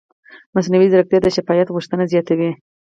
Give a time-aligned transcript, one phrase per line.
[0.55, 2.51] مصنوعي ځیرکتیا د شفافیت غوښتنه زیاتوي.